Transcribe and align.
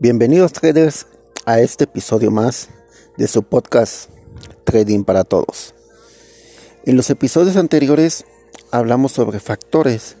Bienvenidos 0.00 0.52
traders 0.52 1.06
a 1.46 1.60
este 1.60 1.84
episodio 1.84 2.32
más 2.32 2.68
de 3.16 3.28
su 3.28 3.44
podcast 3.44 4.10
Trading 4.64 5.04
para 5.04 5.22
Todos. 5.22 5.72
En 6.84 6.96
los 6.96 7.10
episodios 7.10 7.56
anteriores 7.56 8.24
hablamos 8.72 9.12
sobre 9.12 9.38
factores 9.38 10.16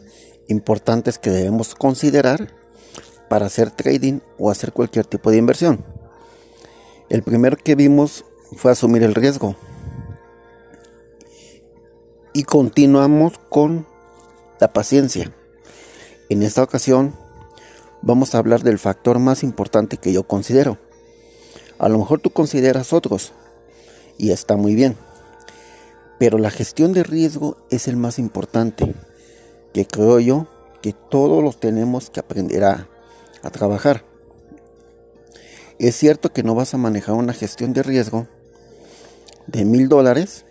importantes 0.46 1.18
que 1.18 1.30
debemos 1.30 1.74
considerar 1.74 2.54
para 3.28 3.46
hacer 3.46 3.72
trading 3.72 4.20
o 4.38 4.48
hacer 4.48 4.72
cualquier 4.72 5.06
tipo 5.06 5.32
de 5.32 5.38
inversión. 5.38 5.84
El 7.08 7.24
primero 7.24 7.56
que 7.56 7.74
vimos 7.74 8.24
fue 8.56 8.70
asumir 8.70 9.02
el 9.02 9.16
riesgo. 9.16 9.56
Y 12.32 12.44
continuamos 12.44 13.40
con 13.48 13.88
la 14.60 14.72
paciencia. 14.72 15.32
En 16.28 16.44
esta 16.44 16.62
ocasión 16.62 17.23
vamos 18.04 18.34
a 18.34 18.38
hablar 18.38 18.62
del 18.62 18.78
factor 18.78 19.18
más 19.18 19.42
importante 19.42 19.96
que 19.96 20.12
yo 20.12 20.24
considero. 20.24 20.78
A 21.78 21.88
lo 21.88 21.98
mejor 21.98 22.20
tú 22.20 22.30
consideras 22.30 22.92
otros 22.92 23.32
y 24.18 24.30
está 24.30 24.56
muy 24.56 24.74
bien. 24.74 24.96
Pero 26.18 26.38
la 26.38 26.50
gestión 26.50 26.92
de 26.92 27.02
riesgo 27.02 27.56
es 27.70 27.88
el 27.88 27.96
más 27.96 28.18
importante, 28.18 28.94
que 29.72 29.86
creo 29.86 30.20
yo 30.20 30.46
que 30.82 30.92
todos 30.92 31.42
los 31.42 31.58
tenemos 31.58 32.10
que 32.10 32.20
aprender 32.20 32.64
a, 32.64 32.88
trabajar. 33.52 34.04
Es 35.78 35.96
cierto 35.96 36.32
que 36.32 36.42
no 36.42 36.54
vas 36.54 36.72
a 36.72 36.78
manejar 36.78 37.14
una 37.14 37.34
gestión 37.34 37.74
de 37.74 37.82
riesgo 37.82 38.26
de 39.46 39.66
mil 39.66 39.90
dólares 39.90 40.46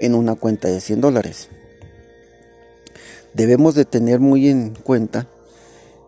en 0.00 0.16
una 0.16 0.34
cuenta 0.34 0.66
de 0.66 0.80
100 0.80 1.00
dólares. 1.00 1.48
Debemos 3.32 3.76
de 3.76 3.84
tener 3.84 4.18
muy 4.18 4.48
en 4.48 4.74
cuenta 4.74 5.28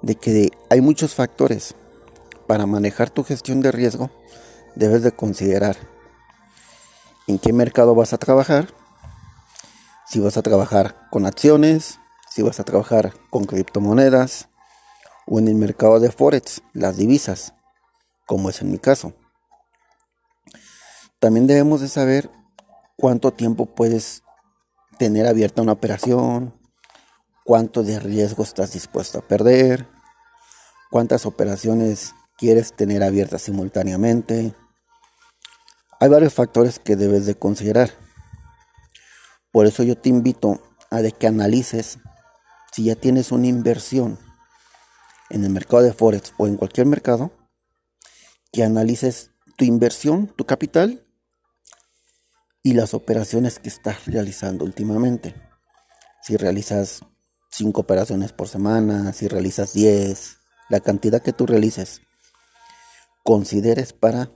de 0.05 0.17
que 0.17 0.51
hay 0.69 0.83
muchos 0.83 1.15
factores 1.15 1.75
para 2.47 2.67
manejar 2.67 3.09
tu 3.09 3.25
gestión 3.25 3.63
de 3.63 3.73
riesgo. 3.73 4.11
Debes 4.75 5.03
de 5.03 5.13
considerar 5.13 5.77
en 7.27 7.39
qué 7.39 7.55
mercado 7.55 7.95
vas 7.95 8.13
a 8.13 8.19
trabajar, 8.19 8.69
si 10.07 10.21
vas 10.21 10.37
a 10.37 10.43
trabajar 10.43 11.09
con 11.11 11.25
acciones, 11.25 12.01
si 12.29 12.43
vas 12.43 12.61
a 12.61 12.65
trabajar 12.65 13.15
con 13.31 13.45
criptomonedas 13.45 14.51
o 15.27 15.39
en 15.39 15.49
el 15.49 15.55
mercado 15.55 15.99
de 16.01 16.13
forex, 16.13 16.61
las 16.75 16.99
divisas, 16.99 17.55
como 18.27 18.51
es 18.51 18.61
en 18.61 18.71
mi 18.71 18.79
caso. 18.79 19.15
También 21.19 21.47
debemos 21.47 21.81
de 21.81 21.89
saber 21.89 22.31
cuánto 22.99 23.33
tiempo 23.33 23.65
puedes 23.75 24.23
tener 24.99 25.27
abierta 25.27 25.63
una 25.63 25.73
operación, 25.73 26.53
cuánto 27.43 27.83
de 27.83 28.01
riesgo 28.01 28.43
estás 28.43 28.75
dispuesto 28.75 29.19
a 29.19 29.23
perder, 29.23 29.94
cuántas 30.95 31.27
operaciones 31.27 32.15
quieres 32.39 32.73
tener 32.73 33.03
abiertas 33.03 33.43
simultáneamente. 33.43 34.55
Hay 35.99 36.09
varios 36.09 36.33
factores 36.33 36.79
que 36.79 36.95
debes 36.95 37.27
de 37.27 37.35
considerar. 37.35 37.91
Por 39.51 39.67
eso 39.67 39.83
yo 39.83 39.99
te 39.99 40.09
invito 40.09 40.63
a 40.93 41.03
que 41.03 41.27
analices 41.27 41.99
si 42.71 42.85
ya 42.85 42.95
tienes 42.95 43.33
una 43.33 43.49
inversión 43.49 44.21
en 45.31 45.43
el 45.43 45.51
mercado 45.51 45.83
de 45.83 45.93
Forex 45.93 46.33
o 46.37 46.47
en 46.47 46.57
cualquier 46.57 46.87
mercado, 46.87 47.33
que 48.53 48.63
analices 48.63 49.33
tu 49.57 49.65
inversión, 49.65 50.29
tu 50.29 50.47
capital 50.47 51.05
y 52.63 52.75
las 52.75 52.95
operaciones 52.95 53.59
que 53.59 53.69
estás 53.69 54.07
realizando 54.07 54.65
últimamente. 54.65 55.35
Si 56.23 56.37
realizas 56.37 57.01
5 57.51 57.81
operaciones 57.81 58.33
por 58.33 58.47
semana, 58.47 59.13
si 59.13 59.27
realizas 59.27 59.73
10, 59.73 60.44
la 60.75 60.81
cantidad 60.81 61.23
que 61.23 61.33
tú 61.33 61.47
realices, 61.47 62.01
consideres 63.23 63.93
para 63.93 64.33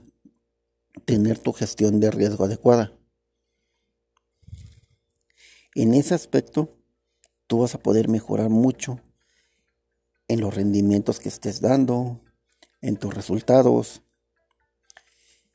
tener 1.03 1.37
tu 1.37 1.51
gestión 1.51 1.99
de 1.99 2.11
riesgo 2.11 2.45
adecuada. 2.45 2.97
En 5.75 5.93
ese 5.93 6.15
aspecto, 6.15 6.77
tú 7.47 7.59
vas 7.59 7.75
a 7.75 7.79
poder 7.79 8.07
mejorar 8.07 8.49
mucho 8.49 9.01
en 10.29 10.39
los 10.39 10.55
rendimientos 10.55 11.19
que 11.19 11.27
estés 11.27 11.59
dando, 11.59 12.21
en 12.79 12.95
tus 12.95 13.13
resultados. 13.13 14.01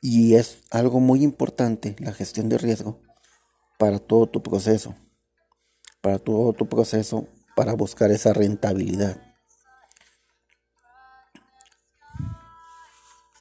Y 0.02 0.34
es 0.34 0.58
algo 0.70 1.00
muy 1.00 1.22
importante 1.22 1.96
la 1.98 2.12
gestión 2.12 2.50
de 2.50 2.58
riesgo 2.58 3.00
para 3.78 3.98
todo 4.00 4.28
tu 4.28 4.42
proceso, 4.42 4.94
para 6.02 6.18
todo 6.18 6.52
tu 6.52 6.68
proceso, 6.68 7.26
para 7.56 7.72
buscar 7.72 8.10
esa 8.10 8.34
rentabilidad. 8.34 9.33